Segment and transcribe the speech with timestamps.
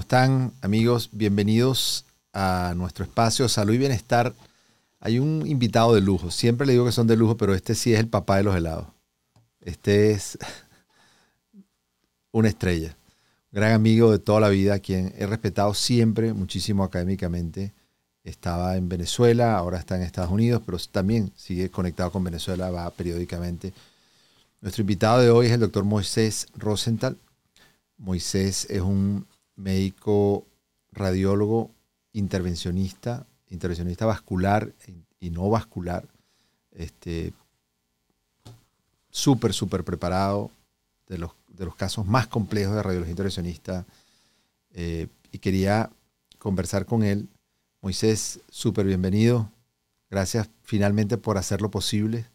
[0.00, 1.10] Bueno, eh, ¿cómo están amigos?
[1.12, 4.34] Bienvenidos a nuestro espacio Salud y Bienestar.
[4.98, 6.30] Hay un invitado de lujo.
[6.30, 8.56] Siempre le digo que son de lujo, pero este sí es el papá de los
[8.56, 8.86] helados.
[9.60, 10.38] Este es
[12.32, 12.96] una estrella.
[13.52, 17.74] Gran amigo de toda la vida, quien he respetado siempre muchísimo académicamente.
[18.24, 22.90] Estaba en Venezuela, ahora está en Estados Unidos, pero también sigue conectado con Venezuela, va
[22.90, 23.74] periódicamente.
[24.62, 27.18] Nuestro invitado de hoy es el doctor Moisés Rosenthal.
[27.98, 29.26] Moisés es un
[29.60, 30.46] médico
[30.92, 31.70] radiólogo
[32.12, 34.72] intervencionista, intervencionista vascular
[35.20, 36.08] y no vascular,
[36.72, 37.32] este,
[39.10, 40.50] súper, súper preparado,
[41.08, 43.84] de los, de los casos más complejos de radiología intervencionista,
[44.72, 45.90] eh, y quería
[46.38, 47.28] conversar con él.
[47.82, 49.50] Moisés, súper bienvenido.
[50.08, 52.26] Gracias finalmente por hacerlo posible.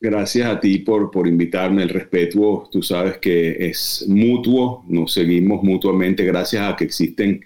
[0.00, 1.82] Gracias a ti por, por invitarme.
[1.82, 7.44] El respeto, tú sabes que es mutuo, nos seguimos mutuamente gracias a que existen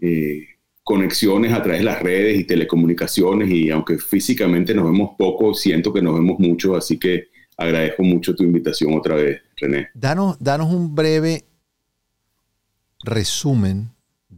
[0.00, 0.46] eh,
[0.84, 5.92] conexiones a través de las redes y telecomunicaciones y aunque físicamente nos vemos poco, siento
[5.92, 9.88] que nos vemos mucho, así que agradezco mucho tu invitación otra vez, René.
[9.94, 11.44] Danos, danos un breve
[13.04, 13.90] resumen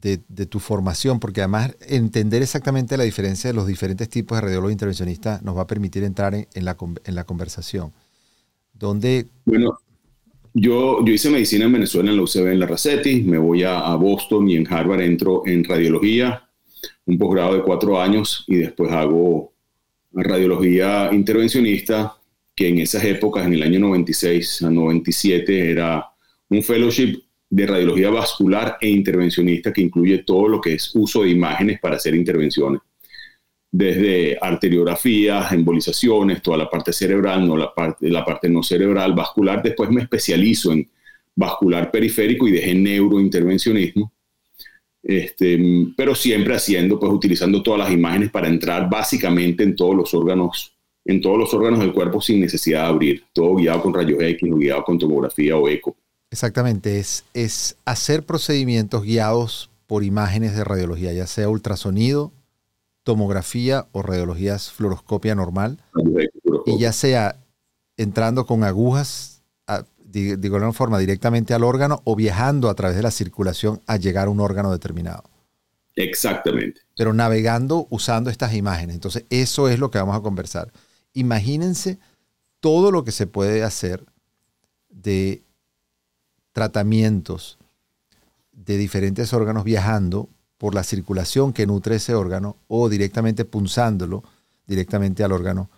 [0.04, 4.72] de, tu formación, porque además entender exactamente la diferencia de los diferentes tipos de radiólogos
[4.72, 7.90] intervencionistas nos va a permitir entrar en, la, en la, conversación.
[8.74, 9.26] Donde...
[9.46, 9.78] Bueno,
[10.52, 13.78] yo, yo hice medicina en Venezuela, en la UCB, en la Racetti, me voy a,
[13.80, 16.50] a Boston y en Harvard entro en radiología,
[17.06, 19.54] un posgrado de cuatro años y después hago
[20.12, 22.14] radiología intervencionista,
[22.54, 26.06] que en esas épocas, en el año 96 a 97, era
[26.50, 27.22] un fellowship
[27.54, 31.94] de radiología vascular e intervencionista que incluye todo lo que es uso de imágenes para
[31.94, 32.80] hacer intervenciones,
[33.70, 39.62] desde arteriografías, embolizaciones, toda la parte cerebral, no la parte, la parte no cerebral, vascular.
[39.62, 40.90] Después me especializo en
[41.36, 44.12] vascular periférico y dejé neurointervencionismo.
[45.00, 45.56] Este,
[45.96, 50.74] pero siempre haciendo, pues utilizando todas las imágenes para entrar básicamente en todos los órganos,
[51.04, 54.50] en todos los órganos del cuerpo sin necesidad de abrir, todo guiado con rayos X
[54.56, 55.96] guiado con tomografía o eco.
[56.34, 62.32] Exactamente, es, es hacer procedimientos guiados por imágenes de radiología, ya sea ultrasonido,
[63.04, 65.78] tomografía o radiologías fluoroscopia normal,
[66.66, 67.36] y ya sea
[67.96, 69.44] entrando con agujas,
[69.98, 73.96] de, de alguna forma, directamente al órgano o viajando a través de la circulación a
[73.96, 75.22] llegar a un órgano determinado.
[75.94, 76.80] Exactamente.
[76.96, 78.96] Pero navegando usando estas imágenes.
[78.96, 80.72] Entonces, eso es lo que vamos a conversar.
[81.12, 82.00] Imagínense
[82.58, 84.04] todo lo que se puede hacer
[84.88, 85.43] de
[86.54, 87.58] tratamientos
[88.52, 94.22] de diferentes órganos viajando por la circulación que nutre ese órgano o directamente punzándolo
[94.66, 95.68] directamente al órgano,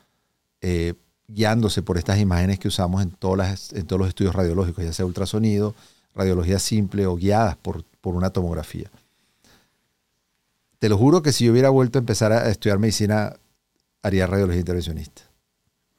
[0.61, 0.95] eh,
[1.27, 5.75] guiándose por estas imágenes que usamos en, todos los estudios radiológicos, ya sea ultrasonido,
[6.15, 8.91] radiología simple o guiadas por, por una tomografía.
[10.79, 13.35] Te lo juro que si yo hubiera vuelto a empezar a estudiar medicina,
[14.03, 15.26] haría radiología intervencionista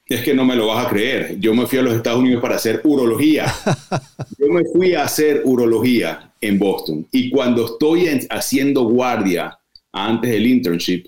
[0.10, 1.38] es que no me lo vas a creer.
[1.40, 3.54] Yo me fui a los Estados Unidos para hacer urología.
[4.38, 7.06] Yo me fui a hacer urología en Boston.
[7.12, 9.58] Y cuando estoy haciendo guardia
[9.92, 11.08] antes del internship,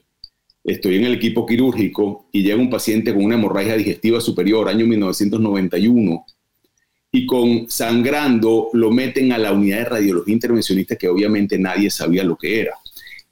[0.63, 4.85] estoy en el equipo quirúrgico y llega un paciente con una hemorragia digestiva superior, año
[4.85, 6.25] 1991,
[7.11, 12.23] y con sangrando lo meten a la unidad de radiología intervencionista que obviamente nadie sabía
[12.23, 12.73] lo que era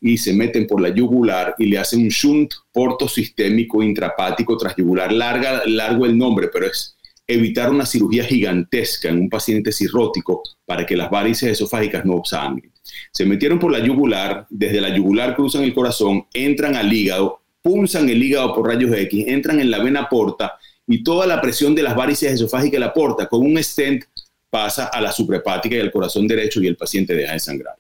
[0.02, 5.64] y se meten por la yugular y le hacen un shunt portosistémico intrapático yugular Larga,
[5.66, 10.96] largo el nombre, pero es evitar una cirugía gigantesca en un paciente cirrótico para que
[10.96, 12.72] las varices esofágicas no sangren.
[13.12, 18.08] Se metieron por la yugular, desde la yugular cruzan el corazón, entran al hígado, pulsan
[18.08, 20.58] el hígado por rayos X, entran en la vena porta
[20.88, 24.06] y toda la presión de las varices esofágicas la porta con un stent
[24.50, 27.76] pasa a la suprahepática y al corazón derecho y el paciente deja de sangrar.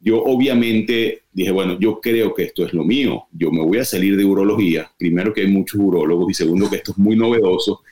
[0.00, 3.84] Yo obviamente dije, bueno, yo creo que esto es lo mío, yo me voy a
[3.84, 7.82] salir de urología, primero que hay muchos urólogos y segundo que esto es muy novedoso,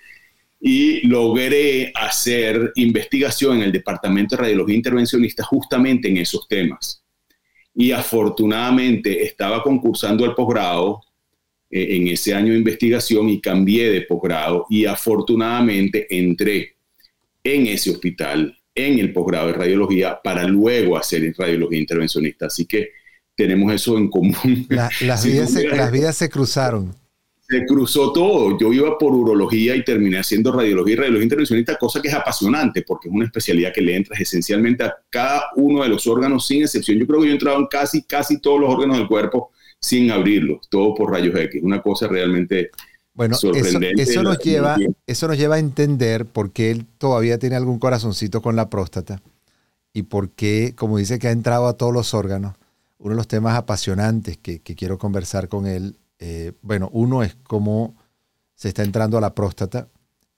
[0.60, 7.04] y logré hacer investigación en el Departamento de Radiología Intervencionista justamente en esos temas.
[7.74, 11.02] Y afortunadamente estaba concursando al posgrado
[11.70, 16.76] eh, en ese año de investigación y cambié de posgrado y afortunadamente entré
[17.44, 22.46] en ese hospital en el posgrado de radiología para luego hacer radiología intervencionista.
[22.46, 22.90] Así que
[23.34, 24.66] tenemos eso en común.
[24.68, 26.94] las, vidas se, las vidas se cruzaron.
[27.48, 28.58] Se cruzó todo.
[28.58, 32.82] Yo iba por urología y terminé haciendo radiología y radiología intervencionista, cosa que es apasionante
[32.82, 36.62] porque es una especialidad que le entras esencialmente a cada uno de los órganos sin
[36.62, 36.98] excepción.
[36.98, 39.50] Yo creo que yo he entrado en casi, casi todos los órganos del cuerpo
[39.80, 41.62] sin abrirlos, todo por rayos X.
[41.62, 42.70] Una cosa realmente
[43.18, 44.76] bueno, eso, nos lleva,
[45.08, 49.20] eso nos lleva a entender por qué él todavía tiene algún corazoncito con la próstata
[49.92, 52.54] y por qué, como dice que ha entrado a todos los órganos,
[52.98, 57.96] uno de los temas apasionantes que, quiero conversar con él, eh, bueno, uno es cómo
[58.54, 59.88] se está entrando a la próstata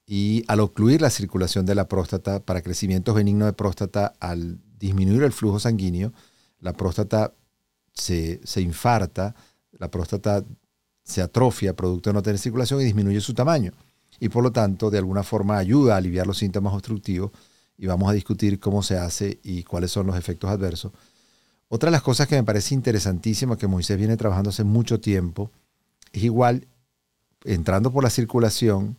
[0.07, 5.21] y al ocluir la circulación de la próstata para crecimientos benignos de próstata, al disminuir
[5.21, 6.13] el flujo sanguíneo,
[6.59, 7.31] la próstata
[7.93, 9.35] se, se infarta,
[9.71, 10.43] la próstata
[11.03, 13.71] se atrofia producto de no tener circulación y disminuye su tamaño.
[14.19, 17.31] Y por lo tanto, de alguna forma ayuda a aliviar los síntomas obstructivos
[17.77, 20.91] y vamos a discutir cómo se hace y cuáles son los efectos adversos.
[21.67, 25.49] Otra de las cosas que me parece interesantísima que Moisés viene trabajando hace mucho tiempo
[26.11, 26.67] es igual
[27.43, 28.97] entrando por la circulación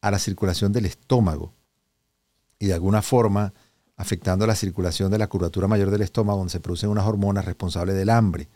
[0.00, 1.52] a la circulación del estómago
[2.58, 3.52] y de alguna forma
[3.96, 7.96] afectando la circulación de la curvatura mayor del estómago donde se producen unas hormonas responsables
[7.96, 8.48] del hambre.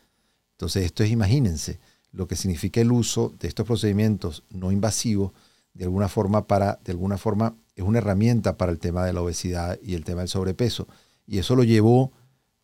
[0.52, 1.78] Entonces esto es, imagínense,
[2.16, 5.32] lo que significa el uso de estos procedimientos no invasivos
[5.74, 9.20] de alguna forma para, de alguna forma, es una herramienta para el tema de la
[9.20, 10.88] obesidad y el tema del sobrepeso.
[11.26, 12.12] Y eso lo llevó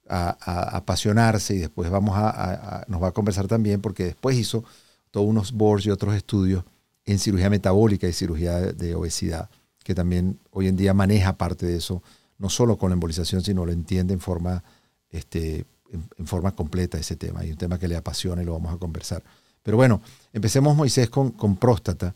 [0.08, 4.64] a, apasionarse y después vamos a, nos va a conversar también porque después hizo
[5.10, 6.64] todos unos boards y otros estudios
[7.04, 9.50] en cirugía metabólica y cirugía de, obesidad,
[9.84, 12.02] que también hoy en día maneja parte de eso,
[12.38, 14.64] no solo con la embolización, sino lo entiende en forma,
[15.10, 17.44] este, en, forma completa ese tema.
[17.44, 19.22] Y un tema que le apasiona y lo vamos a conversar.
[19.62, 22.14] Pero bueno, empecemos Moisés con, próstata.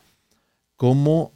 [0.77, 1.33] ¿Cómo,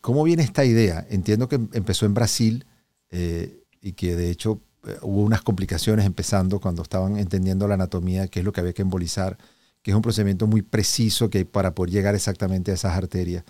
[0.00, 1.06] ¿Cómo viene esta idea?
[1.10, 2.64] Entiendo que empezó en Brasil
[3.10, 8.28] eh, y que de hecho eh, hubo unas complicaciones empezando cuando estaban entendiendo la anatomía,
[8.28, 9.36] qué es lo que había que embolizar,
[9.82, 13.44] que es un procedimiento muy preciso que hay para poder llegar exactamente a esas arterias.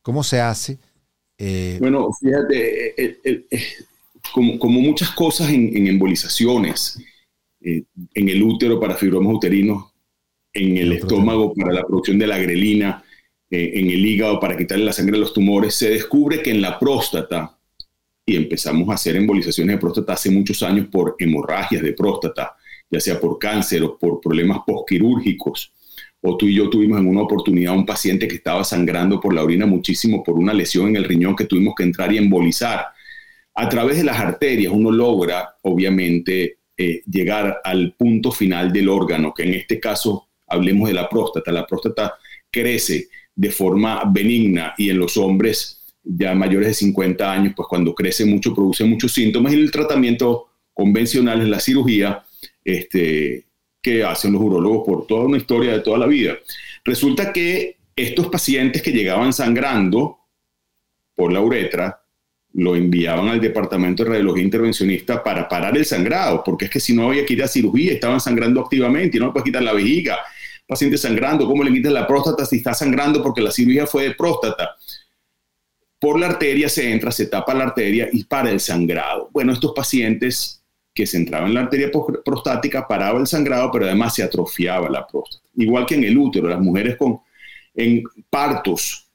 [0.00, 0.78] ¿Cómo se hace?
[1.38, 3.18] Eh, bueno, fíjate,
[4.32, 6.98] como, muchas cosas en, embolizaciones,
[7.60, 9.91] en el útero para fibromas uterinos,
[10.52, 13.02] en el, estómago para la producción de la grelina,
[13.50, 16.60] eh, en el hígado para quitarle la sangre a los tumores, se descubre que en
[16.60, 17.58] la próstata,
[18.24, 22.56] y empezamos a hacer embolizaciones de próstata hace muchos años por hemorragias de próstata,
[22.90, 25.72] ya sea por cáncer o por problemas postquirúrgicos,
[26.20, 29.42] o tú y yo tuvimos en una oportunidad un paciente que estaba sangrando por la
[29.42, 32.86] orina muchísimo por una lesión en el riñón que tuvimos que entrar y embolizar.
[33.54, 39.34] A través de las arterias uno logra, obviamente, eh, llegar al punto final del órgano,
[39.34, 41.50] que en este caso hablemos de la próstata.
[41.52, 42.14] La próstata
[42.50, 47.94] crece de forma benigna y en los hombres ya mayores de 50 años, pues cuando
[47.94, 52.24] crece mucho produce muchos síntomas y el tratamiento convencional es la cirugía
[52.64, 53.46] este,
[53.80, 56.38] que hacen los urologos por toda una historia de toda la vida.
[56.84, 60.18] Resulta que estos pacientes que llegaban sangrando
[61.14, 62.02] por la uretra,
[62.54, 66.94] lo enviaban al departamento de radiología intervencionista para parar el sangrado, porque es que si
[66.94, 69.72] no había que ir a cirugía, estaban sangrando activamente y no le puedes quitar la
[69.72, 70.18] vejiga,
[70.72, 74.14] paciente sangrando, ¿cómo le quitas la próstata si está sangrando porque la cirugía fue de
[74.14, 74.76] próstata?
[76.00, 79.28] Por la arteria se entra, se tapa la arteria y para el sangrado.
[79.32, 80.62] Bueno, estos pacientes
[80.94, 81.90] que se entraban en la arteria
[82.24, 85.46] prostática paraba el sangrado, pero además se atrofiaba la próstata.
[85.56, 87.20] Igual que en el útero, las mujeres con
[87.74, 89.08] en partos,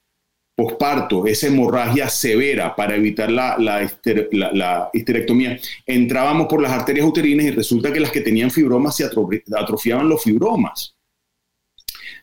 [0.56, 3.88] posparto, esa hemorragia severa para evitar la, la,
[4.32, 9.06] la, histerectomía, entrábamos por las arterias uterinas y resulta que las que tenían fibromas se
[9.06, 10.97] atrofiaban los fibromas.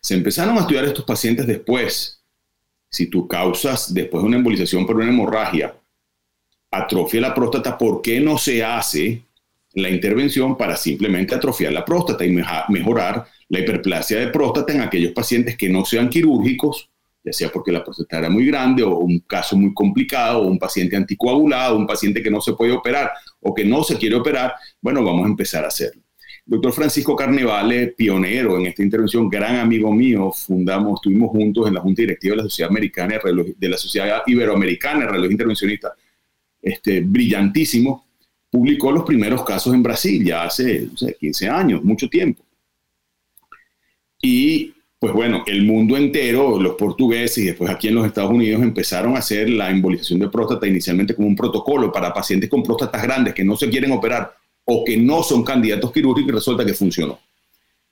[0.04, 2.22] Se empezaron a estudiar estos pacientes después.
[2.90, 5.74] Si tú causas después de una embolización por una hemorragia,
[6.70, 9.24] atrofia la próstata, ¿por qué no se hace
[9.72, 12.36] la intervención para simplemente atrofiar la próstata y
[12.68, 16.90] mejorar la hiperplasia de próstata en aquellos pacientes que no sean quirúrgicos,
[17.24, 20.58] ya sea porque la próstata era muy grande o un caso muy complicado, o un
[20.58, 24.54] paciente anticoagulado, un paciente que no se puede operar o que no se quiere operar,
[24.82, 26.03] bueno, vamos a empezar a hacerlo.
[26.46, 31.80] Doctor Francisco Carnevale, pionero en esta intervención, gran amigo mío, fundamos, estuvimos juntos en la
[31.80, 33.18] Junta Directiva de la Sociedad Americana
[33.56, 35.94] de la Sociedad Iberoamericana de Reloj Intervencionista,
[36.60, 38.06] este, brillantísimo,
[38.50, 42.44] publicó los primeros casos en Brasil ya hace 15 años, mucho tiempo.
[44.20, 48.62] Y pues bueno, el mundo entero, los portugueses y después aquí en los Estados Unidos
[48.62, 53.02] empezaron a hacer la embolización de próstata inicialmente como un protocolo para pacientes con próstatas
[53.02, 56.74] grandes que no se quieren operar o que no son candidatos quirúrgicos y resulta que
[56.74, 57.18] funcionó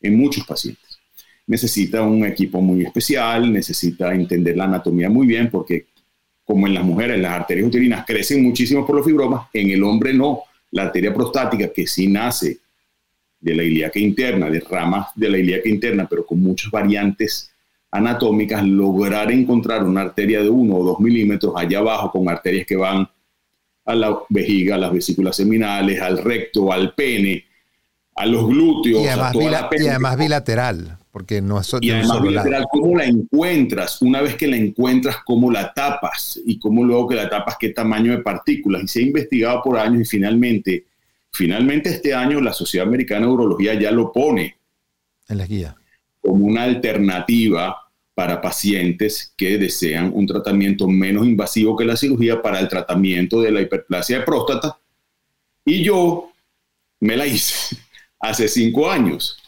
[0.01, 0.99] en muchos pacientes.
[1.47, 5.87] Necesita un equipo muy especial, necesita entender la anatomía muy bien porque
[6.45, 10.13] como en las mujeres las arterias uterinas crecen muchísimo por los fibromas, en el hombre
[10.13, 10.43] no.
[10.73, 12.59] La arteria prostática que sí nace
[13.39, 17.51] de la ilíaca interna, de ramas de la ilíaca interna, pero con muchas variantes
[17.91, 22.77] anatómicas, lograr encontrar una arteria de 1 o 2 milímetros allá abajo con arterias que
[22.77, 23.07] van
[23.85, 27.45] a la vejiga, a las vesículas seminales, al recto, al pene,
[28.15, 29.03] a los glúteos.
[29.03, 34.01] Y además, bilateral, porque no es Y además bilateral, ¿cómo la encuentras?
[34.03, 36.41] Una vez que la encuentras, ¿cómo la tapas?
[36.45, 38.85] Y cómo luego que la tapas, qué tamaño de partículas.
[38.85, 40.87] Y se ha investigado por años y finalmente
[41.33, 44.57] finalmente este año la Sociedad Americana de Urología ya lo pone
[45.29, 45.77] en la guía
[46.21, 47.82] como una alternativa
[48.15, 53.51] para pacientes que desean un tratamiento menos invasivo que la cirugía para el tratamiento de
[53.51, 54.79] la hiperplasia de próstata.
[55.65, 56.31] Y yo
[57.01, 57.77] me la hice
[58.21, 59.39] hace cinco años.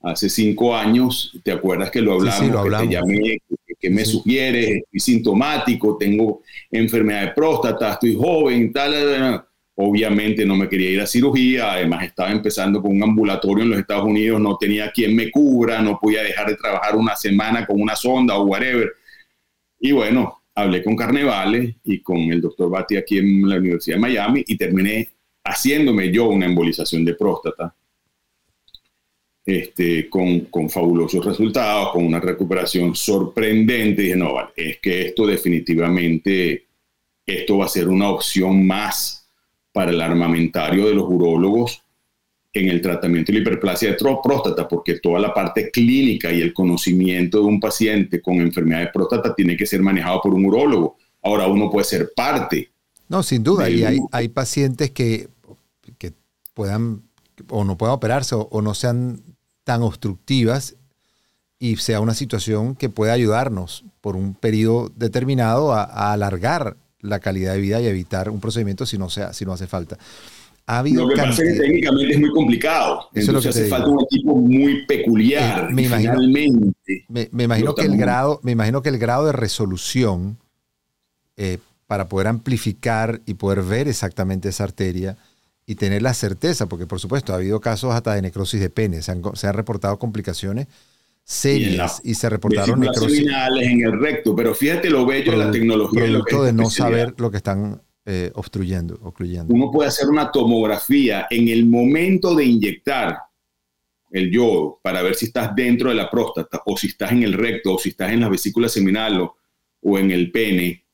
[0.00, 2.40] Hace cinco años, ¿te acuerdas que lo hablamos?
[2.40, 3.38] Que te llamé,
[3.80, 9.44] que, me sugiere, estoy sintomático, tengo enfermedad de próstata, estoy joven, tal.
[9.80, 13.78] Obviamente no me quería ir a cirugía, además estaba empezando con un ambulatorio en los
[13.78, 17.80] Estados Unidos, no tenía quien me cubra, no podía dejar de trabajar una semana con
[17.80, 18.90] una sonda o whatever.
[19.78, 24.00] Y bueno, hablé con Carnevale y con el doctor Bati aquí en la Universidad de
[24.00, 25.10] Miami y terminé
[25.44, 27.72] haciéndome yo una embolización de próstata.
[29.46, 34.02] Este, con, con, fabulosos resultados, con una recuperación sorprendente.
[34.02, 36.66] Y dije, no, es que esto definitivamente,
[37.24, 39.17] esto va a ser una opción más
[39.78, 41.84] para el armamentario de los urólogos
[42.52, 46.52] en el tratamiento de la hiperplasia de próstata, porque toda la parte clínica y el
[46.52, 50.96] conocimiento de un paciente con enfermedad de próstata tiene que ser manejado por un urólogo.
[51.22, 52.72] Ahora uno puede ser parte.
[53.08, 55.28] No, sin duda, y hay, hay, pacientes que,
[55.96, 56.12] que,
[56.54, 57.02] puedan
[57.48, 59.22] o no puedan operarse o, no sean
[59.62, 60.74] tan obstructivas
[61.60, 67.54] y sea una situación que pueda ayudarnos por un periodo determinado a alargar la calidad
[67.54, 69.98] de vida y evitar un procedimiento si no, sea, si no hace falta.
[70.66, 73.08] Ha habido lo que pasa es que técnicamente es muy complicado.
[73.14, 75.70] Eso Entonces hace falta un equipo muy peculiar.
[75.70, 76.18] Eh, me, imagino,
[77.08, 80.36] me, imagino que el grado, me imagino que el grado de resolución
[81.38, 85.16] eh, para poder amplificar y poder ver exactamente esa arteria
[85.64, 89.00] y tener la certeza, porque por supuesto ha habido casos hasta de necrosis de pene,
[89.00, 90.66] se han, se han reportado complicaciones
[91.28, 93.26] serias y, se reportaron necrosis.
[93.60, 96.04] en el recto, pero fíjate lo bello de la tecnología.
[96.04, 99.52] Producto de no saber lo que están eh, obstruyendo, ocluyendo.
[99.52, 103.18] Uno puede hacer una tomografía en el momento de inyectar
[104.10, 107.34] el yodo para ver si estás dentro de la próstata o si estás en el
[107.34, 109.36] recto o si estás en la vesícula seminal o,
[109.82, 110.86] o en el pene.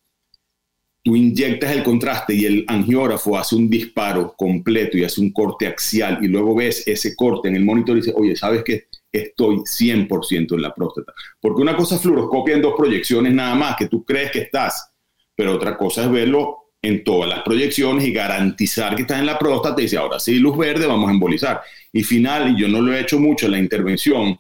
[1.01, 5.69] Tú inyectas el contraste y el angiógrafo hace un disparo completo y hace un corte
[5.69, 8.89] axial y luego ves ese corte en el monitor y dices, oye, ¿sabes qué?
[9.15, 11.13] Estoy 100% en la próstata.
[11.41, 14.93] Porque una cosa es fluoroscopia en dos proyecciones nada más, que tú crees que estás,
[15.35, 19.39] pero otra cosa es verlo en todas las proyecciones y garantizar que estás en la
[19.39, 21.63] próstata y dice, ahora sí, luz verde, vamos a embolizar.
[21.93, 24.39] Y final, yo no lo he hecho mucho en la intervención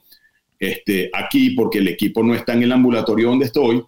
[0.59, 3.83] este, aquí porque el equipo no está en el ambulatorio donde estoy,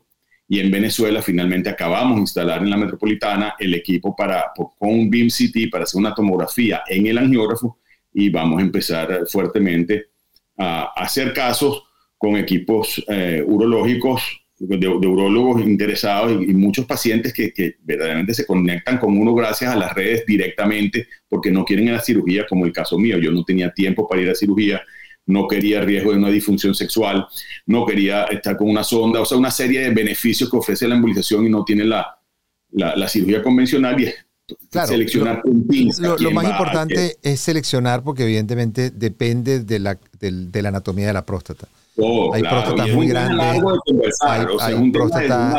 [0.49, 5.11] y en Venezuela finalmente acabamos de instalar en la metropolitana el equipo para, con un
[5.11, 7.78] BIM CT para hacer una tomografía en el angiógrafo
[8.12, 10.11] y vamos a empezar fuertemente
[10.57, 11.83] a hacer casos
[12.19, 14.23] con equipos eh, urológicos,
[14.59, 19.95] de, urólogos interesados y, muchos pacientes que, verdaderamente se conectan con uno gracias a las
[19.95, 23.19] redes directamente porque no quieren ir a la cirugía, como el caso mío.
[23.19, 24.83] Yo no tenía tiempo para ir a cirugía,
[25.27, 27.27] no quería riesgo de una disfunción sexual,
[27.67, 30.95] no quería estar con una sonda, o sea, una serie de beneficios que ofrece la
[30.95, 32.17] embolización y no tiene la,
[32.71, 34.09] la, cirugía convencional y
[34.87, 35.43] seleccionar
[35.99, 41.12] lo, lo, más importante es seleccionar porque evidentemente depende de la, de, la anatomía de
[41.12, 41.67] la próstata.
[41.97, 43.62] Oh, hay próstatas muy grandes.
[44.21, 45.55] Hay, próstata,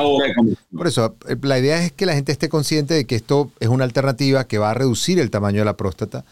[0.72, 3.68] por eso, eh, la idea es que la gente esté consciente de que esto es
[3.68, 6.24] una alternativa que va a reducir el tamaño de la próstata.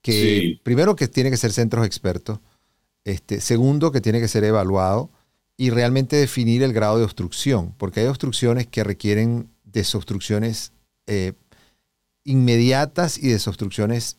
[0.00, 2.40] Que primero que tiene que ser centros expertos.
[3.04, 5.10] Este, segundo que tiene que ser evaluado
[5.56, 10.72] y realmente definir el grado de obstrucción, porque hay obstrucciones que requieren desobstrucciones
[11.06, 11.34] eh,
[12.24, 14.16] inmediatas y desobstrucciones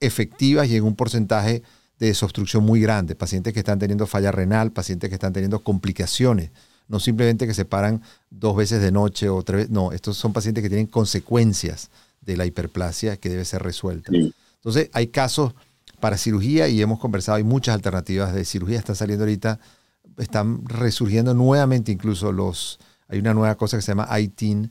[0.00, 1.62] efectivas y en un porcentaje
[1.98, 3.14] de desobstrucción muy grande.
[3.14, 6.50] Pacientes que están teniendo falla renal, pacientes que están teniendo complicaciones.
[6.88, 9.70] No simplemente que se paran dos veces de noche o tres veces.
[9.70, 14.12] No, estos son pacientes que tienen consecuencias de la hiperplasia que debe ser resuelta.
[14.12, 15.54] Entonces, hay casos
[16.00, 18.78] para cirugía y hemos conversado, hay muchas alternativas de cirugía.
[18.78, 19.60] Están saliendo ahorita,
[20.18, 22.78] están resurgiendo nuevamente incluso los.
[23.08, 24.70] Hay una nueva cosa que se llama ITIN,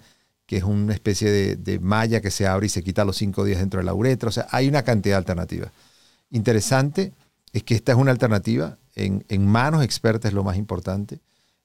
[0.54, 3.44] que es una especie de, malla que se abre y se quita a los cinco
[3.44, 4.30] días dentro de la uretra.
[4.30, 5.72] O sea, hay una cantidad de alternativas.
[6.30, 7.12] Interesante
[7.54, 11.18] es que esta es una alternativa en, manos expertas, es lo más importante,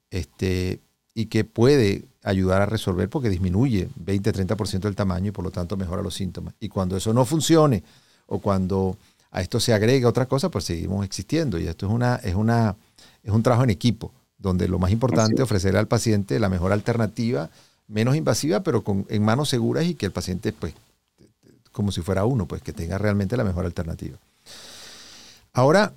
[0.08, 0.80] este,
[1.12, 5.76] y que puede ayudar a resolver porque disminuye 20-30% del tamaño y por lo tanto
[5.76, 6.54] mejora los síntomas.
[6.58, 7.82] Y cuando eso no funcione
[8.24, 8.96] o cuando
[9.32, 11.58] a esto se agrega otra cosa, pues seguimos existiendo.
[11.58, 12.74] Y esto es, una, es, una,
[13.22, 16.72] es un trabajo en equipo, donde lo más importante es ofrecerle al paciente la mejor
[16.72, 17.50] alternativa
[17.88, 20.74] menos invasiva, pero con, en manos seguras y que el paciente, pues,
[21.72, 24.18] como si fuera uno, pues que tenga realmente la mejor alternativa.
[25.52, 25.94] Ahora,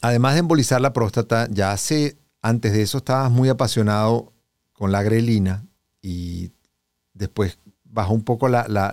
[0.00, 4.32] además de embolizar la próstata, ya hace, antes de eso estabas muy apasionado
[4.72, 5.64] con la grelina
[6.02, 6.50] y
[7.12, 8.92] después bajó un poco la, la,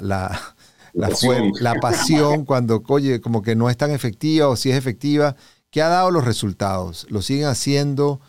[0.99, 1.51] pasión.
[1.59, 5.35] la pasión cuando, oye, como que no es tan efectiva o si es efectiva.
[5.69, 7.07] ¿Qué ha dado los resultados?
[7.09, 8.19] ¿Lo siguen haciendo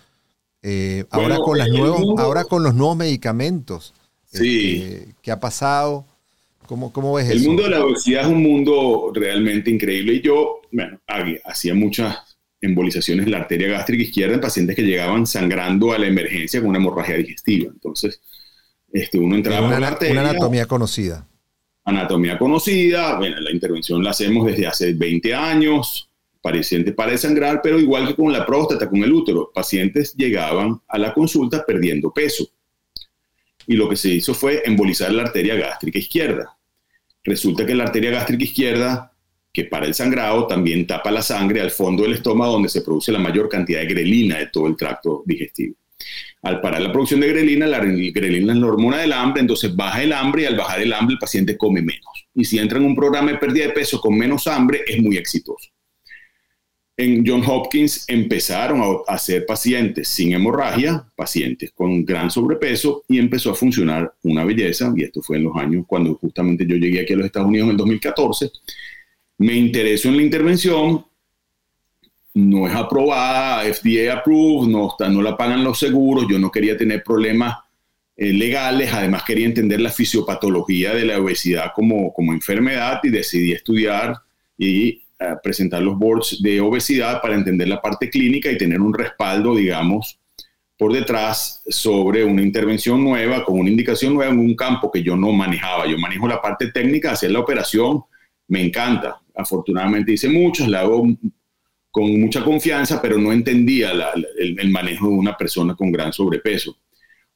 [0.62, 3.94] eh, ahora, con las nuevos, ahora con los nuevos medicamentos?
[4.26, 4.82] Sí.
[4.82, 6.06] Este, ¿Qué ha pasado?
[6.66, 7.42] ¿Cómo, cómo ves el eso?
[7.42, 10.14] El mundo de la obesidad es un mundo realmente increíble.
[10.14, 11.00] Y yo, bueno,
[11.44, 12.16] hacía muchas
[12.60, 16.70] embolizaciones en la arteria gástrica izquierda en pacientes que llegaban sangrando a la emergencia con
[16.70, 17.70] una hemorragia digestiva.
[17.72, 18.20] Entonces,
[18.92, 20.20] este, uno entraba una, la arteria.
[20.20, 21.26] Una anatomía conocida.
[21.84, 23.16] Anatomía conocida.
[23.18, 26.08] Bueno, la intervención la hacemos desde hace 20 años.
[26.42, 30.98] Paciente para sangrar, pero igual que con la próstata, con el útero, pacientes llegaban a
[30.98, 32.50] la consulta perdiendo peso.
[33.66, 36.58] Y lo que se hizo fue embolizar la arteria gástrica izquierda.
[37.22, 39.12] Resulta que la arteria gástrica izquierda,
[39.52, 43.12] que para el sangrado, también tapa la sangre al fondo del estómago, donde se produce
[43.12, 45.76] la mayor cantidad de grelina de todo el tracto digestivo.
[46.42, 50.02] Al parar la producción de grelina, la grelina es la hormona del hambre, entonces baja
[50.02, 52.26] el hambre y al bajar el hambre el paciente come menos.
[52.34, 55.16] Y si entra en un programa de pérdida de peso con menos hambre, es muy
[55.16, 55.70] exitoso.
[56.96, 63.50] En John Hopkins empezaron a hacer pacientes sin hemorragia, pacientes con gran sobrepeso y empezó
[63.50, 64.92] a funcionar una belleza.
[64.94, 67.66] Y esto fue en los años cuando justamente yo llegué aquí a los Estados Unidos
[67.66, 68.50] en el 2014.
[69.38, 71.04] Me interesó en la intervención,
[72.34, 76.76] no es aprobada, FDA approved, no, está, no la pagan los seguros, yo no quería
[76.76, 77.56] tener problemas
[78.16, 83.52] eh, legales, además quería entender la fisiopatología de la obesidad como, como enfermedad y decidí
[83.52, 84.16] estudiar
[84.56, 85.01] y
[85.42, 90.18] presentar los boards de obesidad para entender la parte clínica y tener un respaldo, digamos,
[90.76, 95.14] por detrás sobre una intervención nueva, con una indicación nueva en un campo que yo
[95.14, 95.86] no manejaba.
[95.86, 98.02] Yo manejo la parte técnica, hacer la operación,
[98.48, 99.20] me encanta.
[99.34, 101.06] Afortunadamente hice muchos, la hago
[101.92, 103.92] con mucha confianza, pero no entendía
[104.36, 106.76] el, manejo de una persona con gran sobrepeso.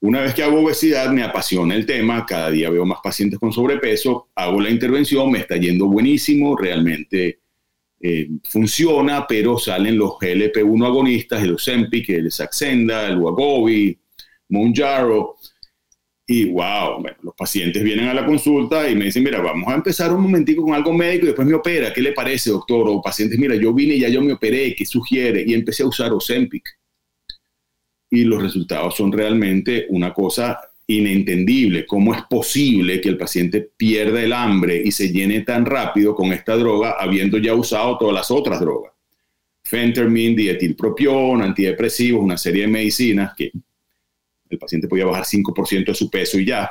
[0.01, 3.53] Una vez que hago obesidad, me apasiona el tema, cada día veo más pacientes con
[3.53, 7.41] sobrepeso, hago la intervención, me está yendo buenísimo, realmente
[8.01, 13.99] eh, funciona, pero salen los GLP-1 agonistas, el Ozempic, el Saxenda, el Wegovy,
[14.49, 15.37] Mounjaro,
[16.29, 19.77] y wow, bueno, los pacientes vienen a la consulta y me dicen, mira, vamos a
[19.77, 21.93] empezar un momentico con algo médico y después me opera.
[21.93, 22.89] ¿Qué le parece, doctor?
[22.89, 25.45] O pacientes, mira, yo vine y ya yo me operé, ¿qué sugiere?
[25.47, 26.65] Y empecé a usar Ozempic.
[28.11, 31.85] Y los resultados son realmente una cosa inentendible.
[31.87, 36.33] ¿Cómo es posible que el paciente pierda el hambre y se llene tan rápido con
[36.33, 38.93] esta droga habiendo ya usado todas las otras drogas?
[39.65, 43.51] Fentermin, dietilpropión, antidepresivos, una serie de medicinas que
[44.49, 46.71] el paciente podía bajar 5% de su peso y ya.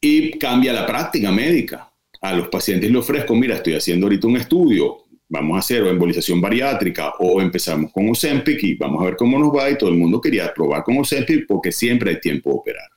[0.00, 1.90] Y cambia la práctica médica.
[2.20, 5.90] A los pacientes le ofrezco, mira, estoy haciendo ahorita un estudio, vamos a hacer o
[5.90, 9.90] embolización bariátrica o empezamos con Ozempic y vamos a ver cómo nos va y todo
[9.90, 12.88] el mundo quería probar con Ozempic porque siempre hay tiempo de operar.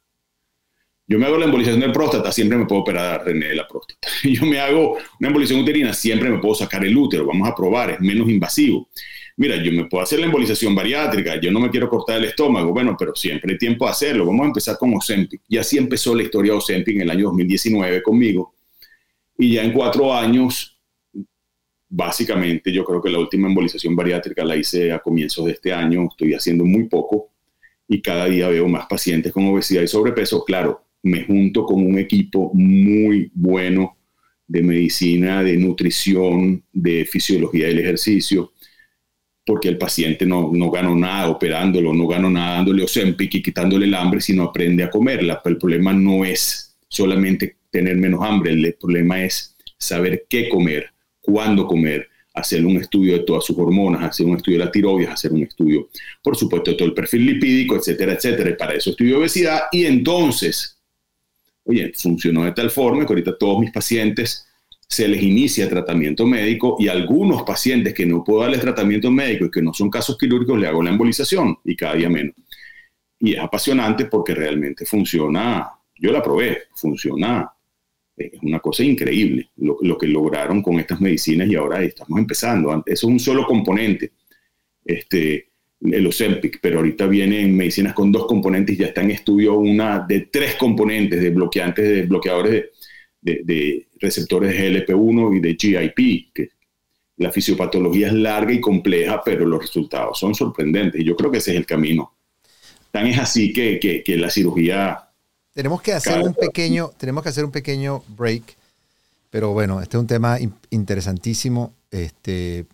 [1.09, 4.09] Yo me hago la embolización de próstata, siempre me puedo operar René de la próstata.
[4.23, 7.91] Yo me hago una embolización uterina, siempre me puedo sacar el útero, vamos a probar,
[7.91, 8.89] es menos invasivo
[9.37, 12.73] mira, yo me puedo hacer la embolización bariátrica, yo no me quiero cortar el estómago,
[12.73, 14.25] bueno, pero siempre hay tiempo de hacerlo.
[14.25, 15.41] Vamos a empezar con Ozempic.
[15.47, 18.55] Y así empezó la historia de Ozempic en el año 2019 conmigo.
[19.37, 20.76] Y ya en cuatro años,
[21.89, 26.07] básicamente, yo creo que la última embolización bariátrica la hice a comienzos de este año,
[26.09, 27.31] estoy haciendo muy poco
[27.87, 30.43] y cada día veo más pacientes con obesidad y sobrepeso.
[30.43, 33.97] Claro, me junto con un equipo muy bueno
[34.47, 38.53] de medicina, de nutrición, de fisiología del ejercicio,
[39.45, 43.85] porque el paciente no, no ganó nada operándolo, no ganó nada dándole Ozempic y quitándole
[43.85, 45.41] el hambre, sino aprende a comerla.
[45.45, 50.91] el problema no es solamente tener menos hambre, el problema es saber qué comer,
[51.27, 55.09] cuándo comer, hacer un estudio de todas sus hormonas, hacer un estudio de la tiroides,
[55.09, 55.89] hacer un estudio,
[56.23, 58.51] por supuesto, de todo el perfil lipídico, etcétera, etcétera.
[58.51, 59.63] Y para eso estudio obesidad.
[59.71, 60.79] Y entonces,
[61.65, 64.47] oye, funcionó de tal forma que ahorita todos mis pacientes
[64.87, 69.51] se les inicia tratamiento médico y algunos pacientes que no puedo darles tratamiento médico y
[69.51, 72.35] que no son casos quirúrgicos, le hago la embolización y cada día menos.
[73.19, 77.51] Y es apasionante porque realmente funciona, yo la probé, funciona,
[78.17, 82.71] es una cosa increíble lo, lo que lograron con estas medicinas y ahora estamos empezando.
[82.71, 84.11] Eso es un solo componente,
[84.83, 85.49] este,
[85.81, 90.21] el Ozempic, pero ahorita vienen medicinas con dos componentes, ya está en estudio una de
[90.31, 92.65] tres componentes de bloqueantes, de bloqueadores
[93.21, 96.49] de receptores de GLP-1 y de GIP, que
[97.17, 101.01] la fisiopatología es larga y compleja, pero los resultados son sorprendentes.
[101.01, 102.13] Y yo creo que ese es el camino.
[102.91, 105.03] Tan es así que, que, la cirugía...
[105.57, 108.55] Tenemos que hacer un pequeño, tenemos que hacer un pequeño break,
[109.31, 110.37] pero bueno, este es un tema
[110.69, 111.73] interesantísimo.
[111.89, 112.67] Este,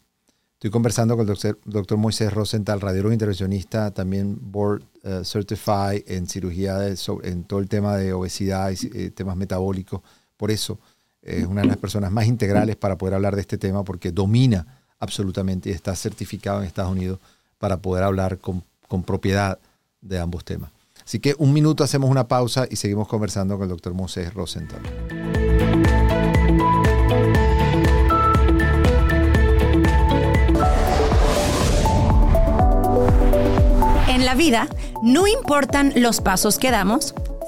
[0.56, 6.28] estoy conversando con el doctor, doctor Moisés Rosenthal, radiólogo intervencionista, también board uh, certified en
[6.28, 6.78] cirugía,
[7.24, 10.02] en todo el tema de obesidad y eh, temas metabólicos
[10.36, 10.78] por eso
[11.22, 14.82] es una de las personas más integrales para poder hablar de este tema porque domina
[15.00, 17.20] absolutamente y está certificado en Estados Unidos
[17.60, 19.58] para poder hablar con, con propiedad
[20.02, 20.70] de ambos temas.
[21.06, 24.82] Así que un minuto hacemos una pausa y seguimos conversando con el doctor Moses Rosenthal.
[34.08, 34.68] En la vida,
[35.02, 37.14] no importan los pasos que damos,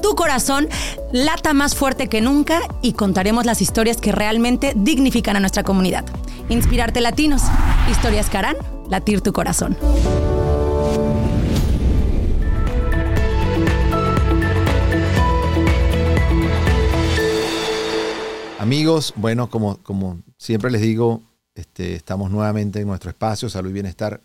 [0.00, 0.68] tu corazón
[1.12, 6.04] lata más fuerte que nunca y contaremos las historias que realmente dignifican a nuestra comunidad.
[6.48, 7.42] Inspirarte Latinos,
[7.90, 8.56] historias que harán
[8.88, 9.76] latir tu corazón.
[18.58, 21.22] Amigos, bueno, como, como siempre les digo,
[21.54, 24.20] este, estamos nuevamente en nuestro espacio, salud y bienestar.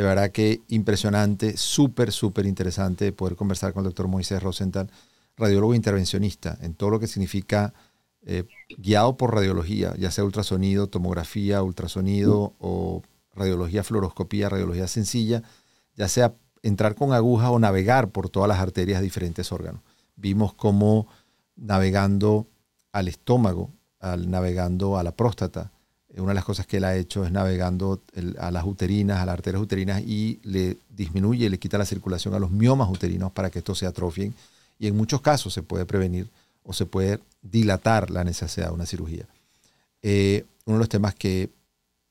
[0.00, 4.90] De verdad que impresionante, súper, súper interesante poder conversar con el doctor Moisés Rosenthal,
[5.36, 7.74] radiólogo intervencionista, en todo lo que significa
[8.22, 8.44] eh,
[8.78, 13.02] guiado por radiología, ya sea ultrasonido, tomografía, ultrasonido o
[13.34, 15.42] radiología, fluoroscopía, radiología sencilla,
[15.96, 16.32] ya sea
[16.62, 19.82] entrar con aguja o navegar por todas las arterias de diferentes órganos.
[20.16, 21.08] Vimos cómo
[21.56, 22.46] navegando
[22.90, 25.72] al estómago, al navegando a la próstata,
[26.16, 28.00] una de las cosas que él ha hecho es navegando
[28.38, 32.38] a las uterinas, a las arterias uterinas y le disminuye, le quita la circulación a
[32.38, 34.34] los miomas uterinos para que estos se atrofien.
[34.78, 36.28] Y en muchos casos se puede prevenir
[36.64, 39.24] o se puede dilatar la necesidad de una cirugía.
[40.02, 41.50] Eh, uno de los temas que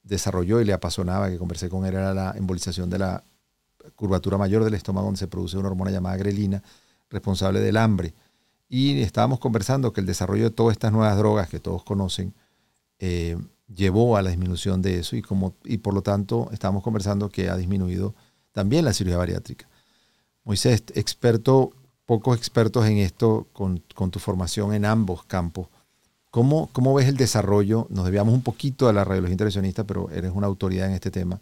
[0.04, 3.24] desarrolló y le apasionaba, que conversé con él, era la embolización de la
[3.96, 6.64] curvatura mayor del estómago, donde se produce una hormona llamada grelina,
[7.10, 8.14] responsable del hambre.
[8.70, 12.34] Y estábamos conversando que el desarrollo de todas estas nuevas drogas que todos conocen
[13.00, 13.38] eh,
[13.74, 17.50] llevó a la disminución de eso y, como, y por lo tanto estábamos conversando que
[17.50, 18.16] ha disminuido
[18.52, 19.68] también la cirugía bariátrica.
[20.44, 21.74] Moisés, experto
[22.10, 25.68] pocos expertos en esto con, tu formación en ambos campos.
[26.32, 27.86] ¿Cómo, ¿Cómo, ves el desarrollo?
[27.92, 31.40] Nos debíamos un poquito de la radiología intervencionista, pero eres una autoridad en este tema.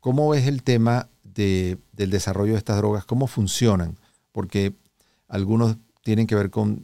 [0.00, 3.04] ¿Cómo ves el tema de, del desarrollo de estas drogas?
[3.04, 3.98] ¿Cómo funcionan?
[4.32, 4.74] Porque
[5.28, 6.82] algunos tienen que ver con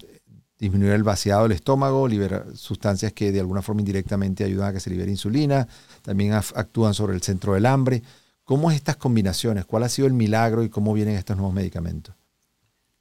[0.59, 4.81] disminuir el vaciado del estómago, liberar sustancias que de alguna forma indirectamente ayudan a que
[4.81, 5.69] se libere insulina,
[6.03, 8.03] también actúan sobre el centro del hambre.
[8.45, 9.65] ¿Cómo es estas combinaciones?
[9.65, 12.15] ¿Cuál ha sido el milagro y cómo vienen estos nuevos medicamentos?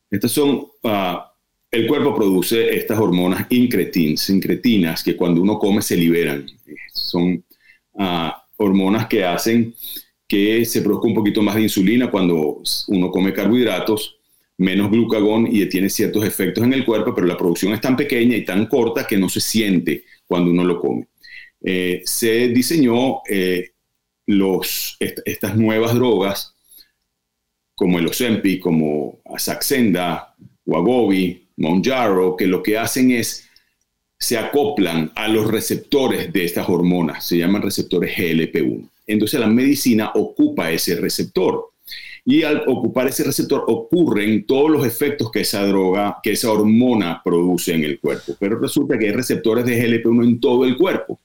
[0.10, 1.34] Estas son, ah,
[1.72, 6.46] el cuerpo produce estas hormonas incretinas que cuando uno come se liberan.
[6.94, 7.44] Son
[8.00, 9.74] ah, hormonas que hacen
[10.28, 14.15] que se produzca un poquito más de insulina cuando uno come carbohidratos,
[14.58, 18.38] menos glucagón y tiene ciertos efectos en el cuerpo, pero la producción es tan pequeña
[18.38, 21.08] y tan corta que no se siente cuando uno lo come.
[21.62, 23.72] Eh, se diseñó eh,
[24.28, 26.56] los, estas nuevas drogas
[27.74, 33.50] como el Ozempic, como Saxenda, Wagobi, Monjaro, que lo que hacen es
[34.18, 38.90] se acoplan a los receptores de estas hormonas, se llaman receptores GLP-1.
[39.08, 41.74] Entonces la medicina ocupa ese receptor
[42.28, 47.22] y al ocupar ese receptor ocurren todos los efectos que esa droga, que esa hormona
[47.24, 48.36] produce en el cuerpo.
[48.40, 51.20] Pero resulta que hay receptores de GLP-1 en todo el cuerpo.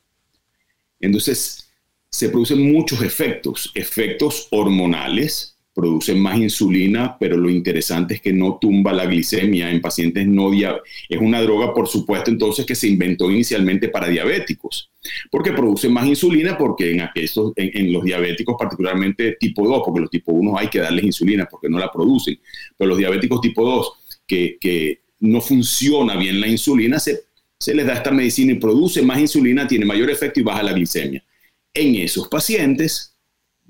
[1.01, 1.71] Entonces
[2.11, 8.59] se producen muchos efectos, efectos hormonales, producen más insulina, pero lo interesante es que no
[8.61, 10.89] tumba la glicemia en pacientes no diabéticos.
[11.09, 14.91] Es una droga, por supuesto, entonces que se inventó inicialmente para diabéticos,
[15.31, 20.11] porque produce más insulina, porque en, aquellos, en, los diabéticos, particularmente tipo 2, porque los
[20.11, 22.39] tipo 1 hay que darles insulina porque no la producen,
[22.77, 23.93] pero los diabéticos tipo 2,
[24.27, 27.21] que, que no funciona bien la insulina, se,
[27.59, 30.73] se les da esta medicina y produce más insulina, tiene mayor efecto y baja la
[30.73, 31.23] glicemia.
[31.73, 33.15] En esos pacientes,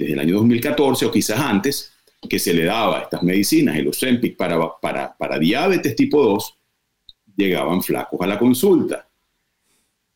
[0.00, 1.92] desde el año 2014 o quizás antes,
[2.28, 6.54] que se le daba estas medicinas, el Ozempic para, para, para diabetes tipo 2,
[7.36, 9.06] llegaban flacos a la consulta.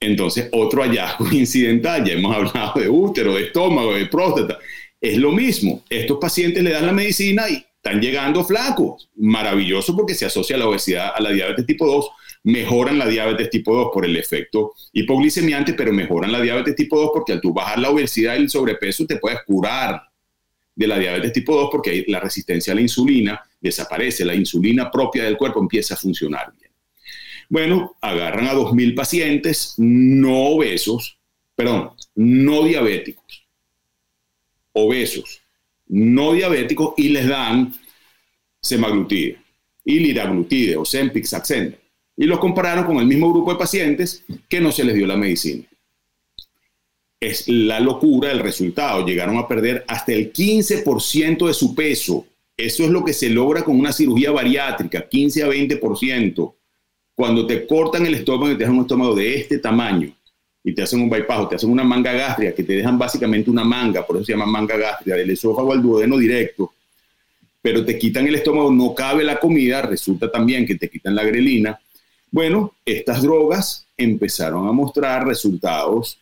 [0.00, 4.58] Entonces, otro hallazgo incidental, ya hemos hablado de útero, de estómago, de próstata,
[5.00, 5.84] es lo mismo.
[5.90, 9.10] Estos pacientes le dan la medicina y están llegando flacos.
[9.16, 12.08] Maravilloso porque se asocia la obesidad a la diabetes tipo 2,
[12.44, 17.10] mejoran la diabetes tipo 2 por el efecto hipoglicemiante, pero mejoran la diabetes tipo 2
[17.12, 20.02] porque al tú bajar la obesidad y el sobrepeso te puedes curar
[20.76, 25.24] de la diabetes tipo 2 porque la resistencia a la insulina desaparece, la insulina propia
[25.24, 26.70] del cuerpo empieza a funcionar bien.
[27.48, 31.18] Bueno, agarran a 2.000 pacientes no obesos,
[31.54, 33.46] perdón, no diabéticos,
[34.72, 35.40] obesos,
[35.86, 37.72] no diabéticos y les dan
[38.60, 39.38] semaglutide
[39.84, 41.26] y liraglutide o Zempic.
[42.16, 45.16] Y los compararon con el mismo grupo de pacientes que no se les dio la
[45.16, 45.64] medicina.
[47.20, 49.04] Es la locura el resultado.
[49.04, 52.26] Llegaron a perder hasta el 15% de su peso.
[52.56, 56.54] Eso es lo que se logra con una cirugía bariátrica, 15 a 20%.
[57.14, 60.12] Cuando te cortan el estómago y te dejan un estómago de este tamaño
[60.64, 63.64] y te hacen un bypass te hacen una manga gástrica, que te dejan básicamente una
[63.64, 66.72] manga, por eso se llama manga gástrica, del esófago al duodeno directo,
[67.60, 71.22] pero te quitan el estómago, no cabe la comida, resulta también que te quitan la
[71.22, 71.78] grelina.
[72.34, 76.18] Bueno, estas drogas empezaron a mostrar resultados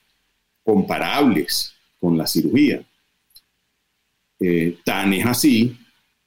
[0.62, 2.84] comparables con la cirugía.
[4.38, 5.74] Eh, tan es así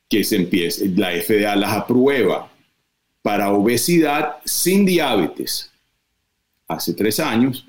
[0.10, 2.52] que se empieza, la FDA las aprueba
[3.22, 5.70] para obesidad sin diabetes.
[6.68, 7.68] Hace tres años,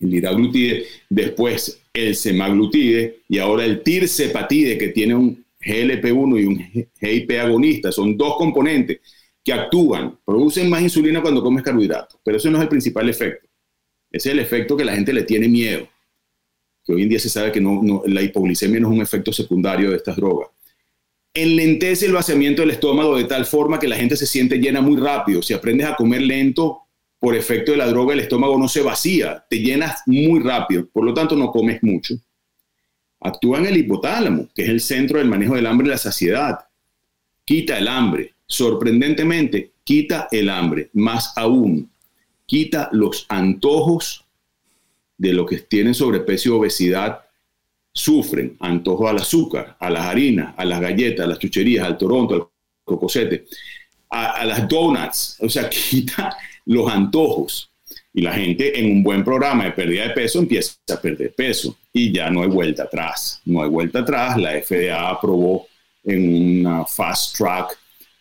[0.00, 6.88] el liraglutide, después el semaglutide y ahora el tirzepatide que tiene un GLP-1 y un
[7.00, 8.98] GIP agonista, son dos componentes
[9.48, 13.48] que actúan, producen más insulina cuando comes carbohidratos, pero eso no es el principal efecto.
[14.10, 15.88] Ese es el efecto que la gente le tiene miedo,
[16.84, 19.90] que hoy en día se sabe que no, la hipoglicemia no es un efecto secundario
[19.90, 20.48] de estas drogas.
[21.32, 24.98] Enlentece el vaciamiento del estómago de tal forma que la gente se siente llena muy
[24.98, 25.42] rápido.
[25.42, 26.80] Si aprendes a comer lento
[27.18, 31.04] por efecto de la droga, el estómago no se vacía, te llenas muy rápido, por
[31.04, 32.14] lo tanto no comes mucho
[33.20, 36.58] actúa en el hipotálamo, que es el centro del manejo del hambre y la saciedad.
[37.44, 38.34] Quita el hambre.
[38.48, 40.88] Sorprendentemente, quita el hambre.
[40.94, 41.90] Más aún,
[42.46, 44.24] quita los antojos
[45.18, 47.20] de los que tienen sobrepeso y obesidad.
[47.92, 52.34] Sufren antojo al azúcar, a las harinas, a las galletas, a las chucherías, al toronto,
[52.34, 52.46] al
[52.84, 53.44] cocosete,
[54.08, 55.36] a, a las donuts.
[55.40, 56.34] O sea, quita
[56.64, 57.70] los antojos
[58.14, 61.76] y la gente en un buen programa de pérdida de peso empieza a perder peso
[61.92, 63.42] y ya no hay vuelta atrás.
[63.44, 64.38] No hay vuelta atrás.
[64.38, 65.66] La FDA aprobó
[66.04, 67.78] en una fast track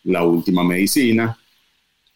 [0.08, 1.38] la última medicina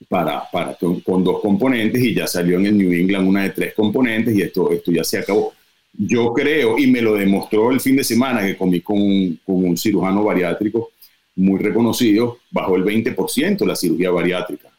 [0.09, 3.73] para, para con, dos componentes y ya salió en el New England una de tres
[3.73, 5.53] componentes y esto, esto ya se acabó.
[5.93, 9.63] Yo creo, y me lo demostró el fin de semana que comí con un, con
[9.63, 10.91] un cirujano bariátrico
[11.35, 14.70] muy reconocido, bajó el 20% la cirugía bariátrica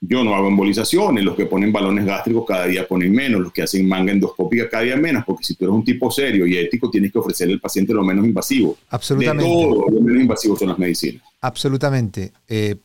[0.00, 3.62] yo no hago embolizaciones, los que ponen balones gástricos cada día ponen menos, los que
[3.62, 6.90] hacen manga endoscópica cada día menos, porque si tú eres un tipo serio y ético,
[6.90, 8.76] tienes que ofrecerle al paciente lo menos invasivo.
[8.90, 9.44] Absolutamente.
[9.44, 11.22] De todo, lo menos invasivo son las medicinas.
[11.40, 12.32] Absolutamente.
[12.46, 12.76] Eh,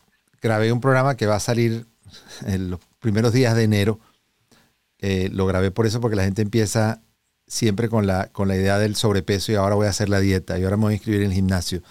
[0.41, 1.85] grabé un programa que va a salir
[2.45, 3.99] en los primeros días de enero.
[4.99, 7.01] Eh, lo grabé por eso, porque la gente empieza
[7.45, 10.57] siempre con la, con la idea del sobrepeso y ahora voy a hacer la dieta
[10.57, 11.81] y ahora me voy a inscribir en el gimnasio,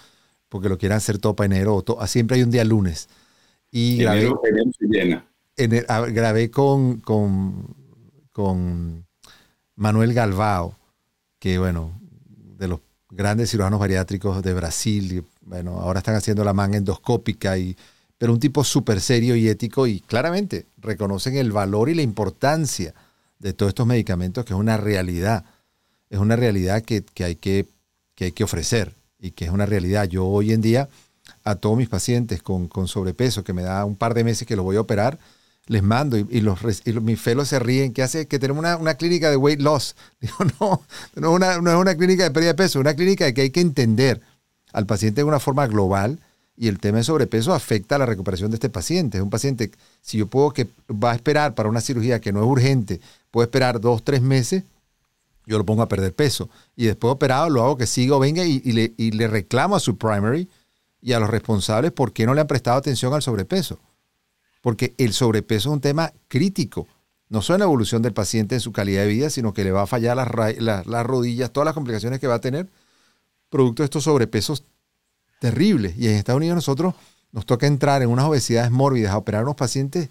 [0.49, 1.83] porque lo quieren hacer todo para enero.
[1.85, 3.07] O siempre hay un día lunes.
[3.71, 4.29] Y grabé,
[6.11, 7.73] grabé con, con,
[8.33, 9.05] con,
[9.75, 10.75] Manuel Galvao,
[11.39, 11.99] que bueno,
[12.57, 17.75] de los grandes cirujanos bariátricos de Brasil, bueno, ahora están haciendo la manga endoscópica, y,
[18.17, 22.93] pero un tipo súper serio y ético y claramente reconocen el valor y la importancia
[23.39, 25.45] de todos estos medicamentos, que es una realidad,
[26.09, 27.65] es una realidad que, que hay, que,
[28.15, 30.07] que hay que ofrecer y que es una realidad.
[30.07, 30.89] Yo hoy en día
[31.43, 34.63] a todos mis pacientes con, sobrepeso, que me da un par de meses que los
[34.63, 35.19] voy a operar,
[35.67, 36.59] les mando y, los,
[37.01, 39.95] mis felos se ríen, que hace que tenemos una, clínica de weight loss.
[40.19, 40.81] Digo, no,
[41.15, 43.41] no una, no es una clínica de pérdida de peso, es una clínica de que
[43.41, 44.21] hay que entender
[44.73, 46.19] al paciente de una forma global
[46.57, 49.17] y el tema de sobrepeso afecta a la recuperación de este paciente.
[49.17, 52.41] Es un paciente, si yo puedo que va a esperar para una cirugía que no
[52.41, 53.01] es urgente,
[53.31, 54.63] puede esperar dos, tres meses,
[55.47, 56.49] yo lo pongo a perder peso.
[56.75, 59.79] Y después operado lo hago que siga o venga y, le, y le reclamo a
[59.79, 60.47] su primary
[61.01, 63.79] y a los responsables por qué no le han prestado atención al sobrepeso.
[64.61, 66.87] Porque el sobrepeso es un tema crítico,
[67.29, 69.71] no solo en la evolución del paciente en su calidad de vida, sino que le
[69.71, 72.69] va a fallar las, las, rodillas, todas las complicaciones que va a tener,
[73.49, 74.63] producto de estos sobrepesos
[75.39, 75.97] terribles.
[75.97, 76.93] Y en Estados Unidos nosotros
[77.31, 80.09] nos toca entrar en unas obesidades mórbidas a operar a unos pacientes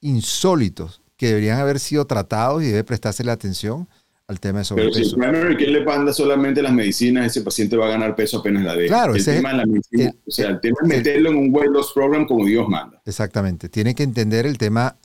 [0.00, 3.88] insólitos que deberían haber sido tratados y debe prestarse la atención
[4.28, 4.94] al tema de sobrepeso.
[4.94, 8.14] Pero si el primary care le manda solamente las medicinas, ese paciente va a ganar
[8.14, 8.88] peso apenas la deje.
[8.88, 11.92] Claro, el tema la medicina, o sea, el tema es meterlo en un weight loss
[11.94, 13.00] program como Dios manda.
[13.06, 14.96] Exactamente, tiene que entender el tema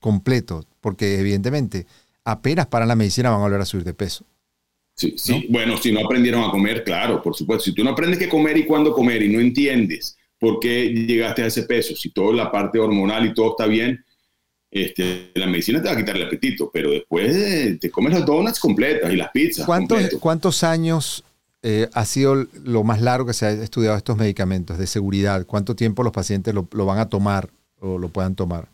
[0.00, 1.86] completo, porque evidentemente
[2.24, 4.24] apenas para la medicina van a volver a subir de peso.
[4.94, 5.46] Sí, sí.
[5.50, 7.64] Bueno, si no aprendieron a comer, claro, por supuesto.
[7.64, 11.42] Si tú no aprendes qué comer y cuándo comer y no entiendes por qué llegaste
[11.42, 14.04] a ese peso, si toda la parte hormonal y todo está bien,
[14.72, 18.58] este, la medicina te va a quitar el apetito, pero después te comes las donuts
[18.58, 19.66] completas y las pizzas.
[19.66, 21.24] ¿Cuántos, ¿cuántos años
[21.62, 25.44] eh, ha sido lo más largo que se ha estudiado estos medicamentos de seguridad?
[25.44, 28.68] ¿Cuánto tiempo los pacientes lo, van a tomar o lo puedan tomar?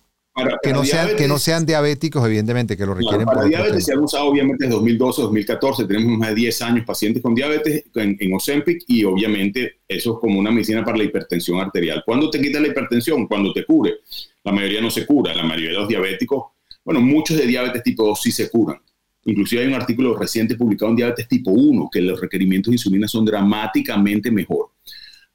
[0.63, 3.25] Que, no sean, que no sean diabéticos, evidentemente, que lo requieren.
[3.27, 7.23] para diabetes se han usado obviamente desde 2012, 2014, tenemos más de 10 años pacientes
[7.23, 11.61] con diabetes en, en Ozempic y obviamente eso es como una medicina para la hipertensión
[11.61, 12.03] arterial.
[12.05, 13.27] ¿Cuándo te quita la hipertensión?
[13.27, 13.99] Cuando te cure.
[14.45, 16.45] La mayoría no se cura, la mayoría de los diabéticos,
[16.85, 18.79] bueno, muchos de diabetes tipo 2 sí se curan.
[19.25, 23.07] Inclusive hay un artículo reciente publicado en diabetes tipo 1 que los requerimientos de insulina
[23.07, 24.71] son dramáticamente mejor.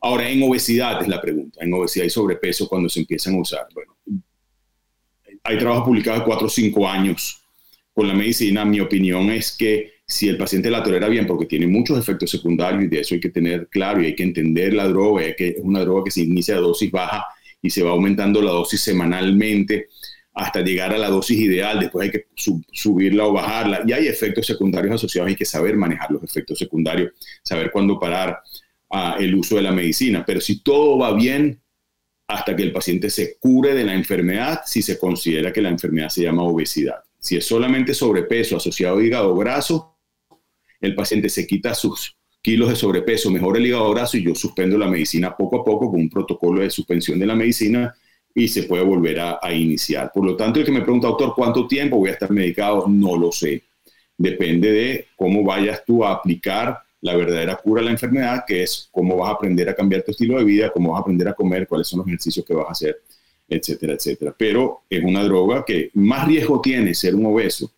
[0.01, 3.67] Ahora, en obesidad es la pregunta, en obesidad y sobrepeso cuando se empiezan a usar.
[3.73, 3.95] Bueno,
[5.43, 7.41] hay trabajos publicados de 4 o 5 años
[7.93, 8.65] con la medicina.
[8.65, 12.83] Mi opinión es que si el paciente la tolera bien, porque tiene muchos efectos secundarios
[12.83, 15.55] y de eso hay que tener claro y hay que entender la droga, que es
[15.59, 17.25] una droga que se inicia a dosis baja
[17.61, 19.87] y se va aumentando la dosis semanalmente
[20.33, 22.27] hasta llegar a la dosis ideal, después hay que
[22.71, 27.11] subirla o bajarla, y hay efectos secundarios asociados, hay que saber manejar los efectos secundarios,
[27.43, 28.39] saber cuándo parar
[28.89, 31.61] ah, el uso de la medicina, pero si todo va bien,
[32.27, 36.09] hasta que el paciente se cure de la enfermedad, si se considera que la enfermedad
[36.09, 37.03] se llama obesidad.
[37.19, 39.97] Si es solamente sobrepeso asociado a hígado graso,
[40.81, 44.77] el paciente se quita sus kilos de sobrepeso, mejora el hígado graso y yo suspendo
[44.77, 47.95] la medicina poco a poco con un protocolo de suspensión de la medicina
[48.35, 50.11] y se puede volver a, iniciar.
[50.13, 52.87] Por lo tanto, el que me pregunta, doctor, ¿cuánto tiempo voy a estar medicado?
[52.87, 53.63] No lo sé.
[54.17, 58.87] Depende de cómo vayas tú a aplicar la verdadera cura a la enfermedad, que es
[58.89, 61.33] cómo vas a aprender a cambiar tu estilo de vida, cómo vas a aprender a
[61.33, 63.01] comer, cuáles son los ejercicios que vas a hacer,
[63.49, 64.33] etcétera, etcétera.
[64.37, 67.69] Pero es una droga que más riesgo tiene ser un obeso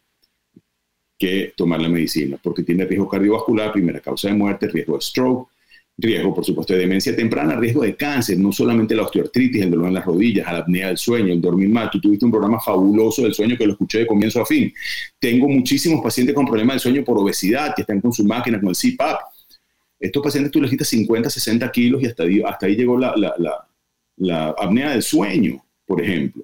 [1.17, 5.49] que tomar la medicina, porque tiene riesgo cardiovascular, primera causa de muerte, riesgo de stroke,
[5.97, 9.87] riesgo, por supuesto, de demencia temprana, riesgo de cáncer, no solamente la osteoartritis, el dolor
[9.87, 11.89] en las rodillas, la apnea del sueño, el dormir mal.
[11.89, 14.73] Tú tuviste un programa fabuloso del sueño que lo escuché de comienzo a fin.
[15.19, 18.69] Tengo muchísimos pacientes con problemas del sueño por obesidad que están con su máquina, con
[18.69, 19.19] el CPAP.
[19.99, 23.13] Estos pacientes tú les quitas 50, 60 kilos y hasta ahí, hasta ahí llegó la,
[23.15, 23.33] la,
[24.17, 26.43] la, apnea del sueño, por ejemplo.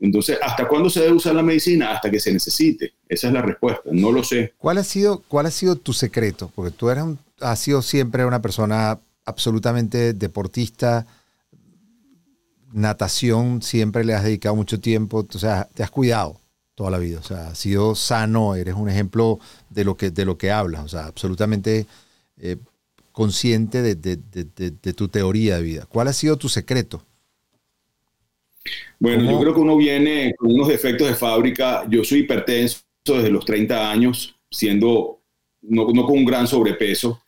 [0.00, 1.92] Entonces, ¿hasta cuándo se debe usar la medicina?
[1.92, 2.92] Hasta que se necesite.
[3.08, 3.90] Esa es la respuesta.
[3.92, 4.54] No lo sé.
[4.58, 6.52] ¿Cuál ha sido, cuál ha sido tu secreto?
[6.54, 11.06] Porque tú eres un has sido siempre una persona absolutamente deportista,
[12.72, 16.40] natación, siempre le has dedicado mucho tiempo, o sea, te has cuidado
[16.74, 20.24] toda la vida, o sea, has sido sano, eres un ejemplo de lo que, de
[20.24, 21.86] lo que hablas, o sea, absolutamente
[22.38, 22.56] eh,
[23.12, 25.86] consciente de, de, tu teoría de vida.
[25.88, 27.02] ¿Cuál ha sido tu secreto?
[29.00, 31.84] Bueno, yo creo que uno viene con unos defectos de fábrica.
[31.88, 35.20] Yo soy hipertenso desde los 30 años, siendo
[35.62, 37.20] no, no con un gran sobrepeso.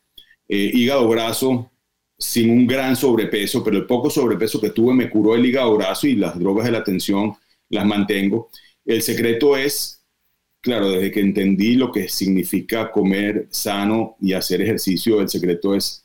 [0.53, 1.71] Eh, hígado graso
[2.19, 6.09] sin un gran sobrepeso, pero el poco sobrepeso que tuve me curó el hígado graso
[6.09, 7.35] y las drogas de la tensión
[7.69, 8.51] las mantengo.
[8.85, 10.05] El secreto es,
[10.61, 16.05] claro, desde que entendí lo que significa comer sano y hacer ejercicio, el secreto es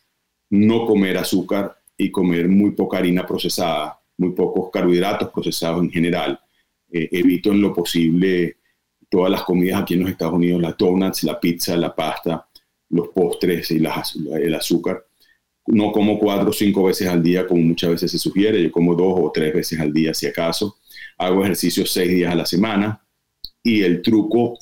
[0.52, 6.40] no comer azúcar y comer muy poca harina procesada, muy pocos carbohidratos procesados en general.
[6.92, 8.58] Eh, evito en lo posible
[9.10, 12.48] todas las comidas aquí en los Estados Unidos, las donuts, la pizza, la pasta,
[12.90, 15.06] los postres y el azúcar.
[15.68, 18.62] No como cuatro o cinco veces al día, como muchas veces se sugiere.
[18.62, 20.78] Yo como dos o tres veces al día, si acaso.
[21.18, 23.02] Hago ejercicio seis días a la semana.
[23.64, 24.60] Y el truco,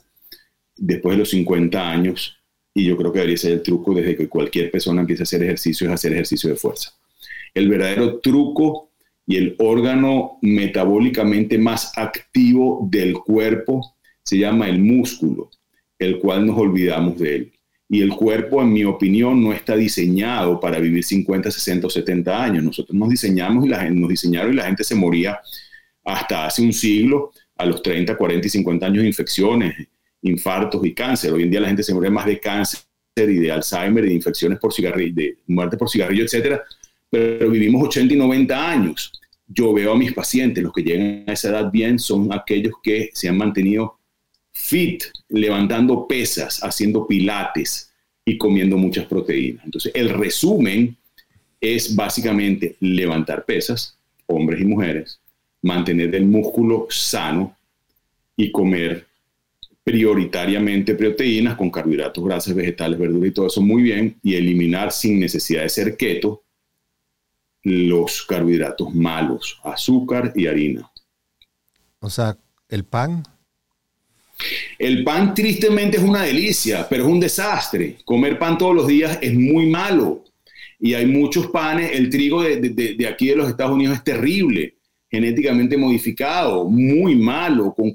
[0.78, 2.38] después de los 50 años,
[2.74, 5.44] y yo creo que debería ser el truco desde que cualquier persona empiece a hacer
[5.44, 6.94] ejercicio, es hacer ejercicio de fuerza.
[7.54, 8.92] El verdadero truco
[9.28, 15.50] y el órgano metabólicamente más activo del cuerpo se llama el músculo,
[16.00, 17.54] el cual nos olvidamos de él.
[17.89, 22.43] Y el cuerpo, en mi opinión, no está diseñado para vivir 50, 60 o 70
[22.43, 22.63] años.
[22.63, 25.39] Nosotros nos diseñamos y la gente, nos diseñaron y la gente se moría
[26.04, 29.88] hasta hace un siglo a los 30, 40 y 50 años de infecciones,
[30.22, 31.34] infartos y cáncer.
[31.34, 32.82] Hoy en día la gente se muere más de cáncer
[33.15, 36.63] y de Alzheimer y de infecciones por cigarrillo, de muerte por cigarrillo, etcétera.
[37.10, 39.12] Pero vivimos 80 y 90 años.
[39.48, 43.12] Yo veo a mis pacientes, los que llegan a esa edad bien, son aquellos que
[43.13, 44.00] se han mantenido
[45.30, 47.92] levantando pesas, haciendo pilates
[48.26, 49.65] y comiendo muchas proteínas.
[49.65, 50.96] Entonces, el resumen
[51.60, 53.98] es básicamente levantar pesas,
[54.28, 55.19] hombres y mujeres,
[55.62, 57.56] mantener el músculo sano
[58.36, 59.08] y comer
[59.84, 65.19] prioritariamente proteínas con carbohidratos, grasas, vegetales, verduras y todo eso muy bien y eliminar sin
[65.19, 66.44] necesidad de ser keto
[67.63, 70.90] los carbohidratos malos, azúcar y harina.
[72.00, 72.38] O sea,
[72.69, 73.24] el pan
[74.79, 77.98] el pan tristemente es una delicia, pero es un desastre.
[78.06, 80.23] Comer pan todos los días es muy malo.
[80.79, 84.75] Y hay muchos panes, el trigo de, aquí de los Estados Unidos es terrible,
[85.10, 87.94] genéticamente modificado, muy malo, con,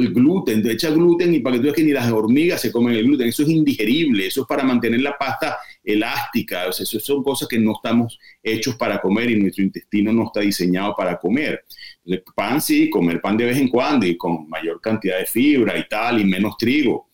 [0.00, 2.72] el gluten, te echa gluten y para que tú veas que ni las hormigas se
[2.72, 6.68] comen el gluten, eso es indigerible, eso es para mantener la pasta elástica.
[6.68, 10.26] O sea, eso son cosas que no estamos hechos para comer y nuestro intestino no
[10.26, 11.64] está diseñado para comer.
[12.04, 15.78] El pan sí, comer pan de vez en cuando y con mayor cantidad de fibra
[15.78, 17.10] y tal, y menos trigo.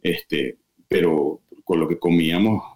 [0.00, 0.58] Este,
[0.88, 2.72] pero con lo que comíamos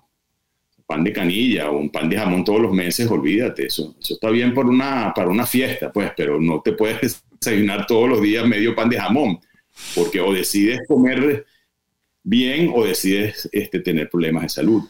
[0.86, 4.30] pan de canilla o un pan de jamón todos los meses, olvídate, eso, eso está
[4.30, 8.46] bien por una, para una fiesta, pues, pero no te puedes desayunar todos los días
[8.46, 9.40] medio pan de jamón,
[9.94, 11.44] porque o decides comer
[12.22, 14.82] bien o decides este, tener problemas de salud.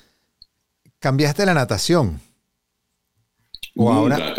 [0.98, 2.20] ¿Cambiaste la natación?
[3.74, 4.34] ¿O ahora?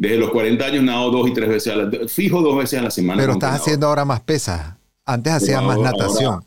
[0.00, 2.82] Desde los 40 años nado dos y tres veces a la fijo dos veces a
[2.84, 3.20] la semana.
[3.20, 4.74] Pero estás haciendo ahora más pesas.
[5.04, 6.42] Antes hacías más natación.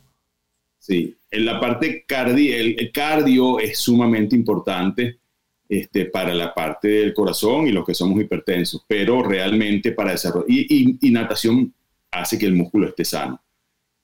[0.76, 5.20] sí, en la parte cardio, el, cardio es sumamente importante
[5.68, 10.50] este, para la parte del corazón y los que somos hipertensos, pero realmente para desarrollar,
[10.50, 11.72] y, y, natación
[12.10, 13.40] hace que el músculo esté sano,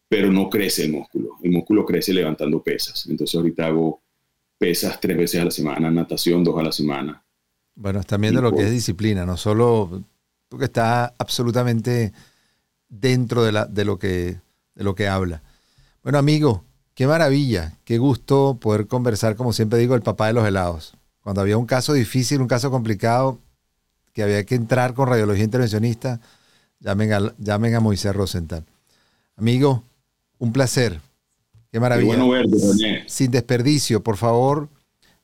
[0.08, 4.00] pero no crece el músculo, el músculo crece levantando pesas, entonces ahorita hago
[4.56, 7.24] pesas tres veces a la semana, natación dos a la semana.
[7.80, 10.02] Bueno, están viendo lo que es disciplina, no solo
[10.48, 12.12] porque está absolutamente
[12.88, 14.38] dentro de, la, de, lo que,
[14.74, 15.42] de lo que habla.
[16.02, 16.64] Bueno, amigo,
[17.00, 20.92] Qué maravilla, qué gusto poder conversar, como siempre digo, el papá de los helados.
[21.22, 23.38] Cuando había un caso difícil, un caso complicado,
[24.12, 26.20] que había que entrar con radiología intervencionista,
[26.78, 28.66] llamen a, llamen a Moisés Rosenthal.
[29.36, 29.82] Amigo,
[30.38, 31.00] un placer.
[31.72, 32.18] Qué maravilla.
[33.06, 34.68] Sin desperdicio, por favor,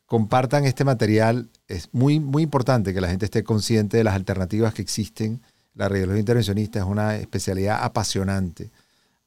[0.07, 1.51] compartan este material.
[1.69, 5.41] Es muy, muy importante que la gente esté consciente de las alternativas que existen.
[5.75, 8.71] La radiología intervencionista es una especialidad apasionante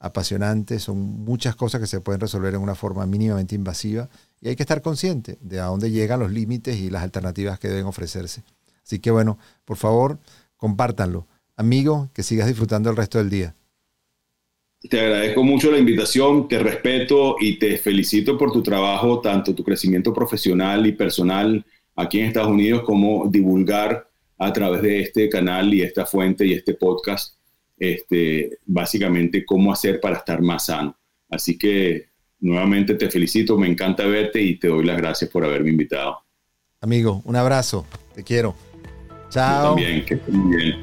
[0.00, 4.08] apasionante, son muchas cosas que se pueden resolver en una forma mínimamente invasiva
[4.40, 7.68] y hay que estar consciente de a dónde llegan los límites y las alternativas que
[7.68, 8.42] deben ofrecerse.
[8.82, 10.18] Así que bueno, por favor,
[10.56, 11.26] compártanlo.
[11.54, 13.54] Amigo, que sigas disfrutando el resto del día.
[14.88, 19.62] Te agradezco mucho la invitación, te respeto y te felicito por tu trabajo, tanto tu
[19.62, 21.62] crecimiento profesional y personal
[21.96, 26.52] aquí en Estados Unidos como divulgar a través de este canal y esta fuente y
[26.54, 27.40] este podcast
[27.80, 30.96] este, básicamente cómo hacer para estar más sano.
[31.30, 35.70] Así que nuevamente te felicito, me encanta verte y te doy las gracias por haberme
[35.70, 36.18] invitado.
[36.80, 38.54] Amigo, un abrazo, te quiero.
[39.30, 39.74] Chao.
[39.74, 40.76] también, que estén bien.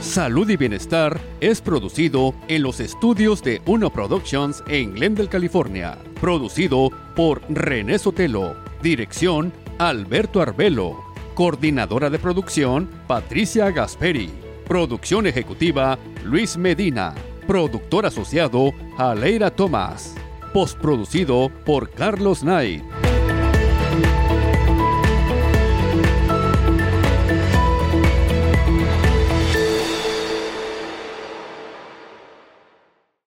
[0.00, 5.96] Salud y Bienestar es producido en los estudios de Uno Productions en Glendale, California.
[6.20, 8.61] Producido por René Sotelo.
[8.82, 11.04] Dirección Alberto Arbelo.
[11.34, 14.28] Coordinadora de producción Patricia Gasperi.
[14.66, 17.14] Producción ejecutiva Luis Medina.
[17.46, 20.16] Productor asociado Aleira Tomás.
[20.52, 23.01] Postproducido por Carlos Knight.